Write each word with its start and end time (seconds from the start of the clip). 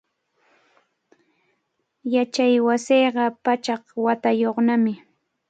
Yachaywasinqa 2.13 3.25
pachak 3.43 3.83
watayuqnami. 4.03 4.93